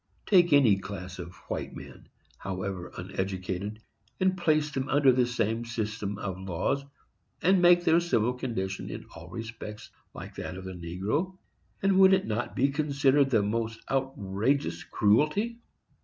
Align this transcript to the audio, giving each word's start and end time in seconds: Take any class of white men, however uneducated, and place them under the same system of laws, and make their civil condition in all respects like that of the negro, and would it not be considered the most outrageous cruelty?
Take 0.25 0.51
any 0.51 0.79
class 0.79 1.19
of 1.19 1.35
white 1.47 1.75
men, 1.75 2.09
however 2.39 2.91
uneducated, 2.97 3.83
and 4.19 4.35
place 4.35 4.71
them 4.71 4.89
under 4.89 5.11
the 5.11 5.27
same 5.27 5.63
system 5.63 6.17
of 6.17 6.39
laws, 6.39 6.83
and 7.43 7.61
make 7.61 7.83
their 7.83 7.99
civil 7.99 8.33
condition 8.33 8.89
in 8.89 9.05
all 9.15 9.29
respects 9.29 9.91
like 10.15 10.33
that 10.37 10.57
of 10.57 10.65
the 10.65 10.73
negro, 10.73 11.37
and 11.83 11.99
would 11.99 12.13
it 12.13 12.25
not 12.25 12.55
be 12.55 12.69
considered 12.69 13.29
the 13.29 13.43
most 13.43 13.79
outrageous 13.91 14.83
cruelty? 14.83 15.59